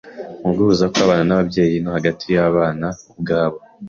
mu 0.43 0.51
guhuza 0.57 0.85
kw’abana 0.93 1.23
n’ababyeyi 1.27 1.77
no 1.81 1.89
hagati 1.97 2.25
y’abana 2.35 2.87
ubwabo. 3.11 3.57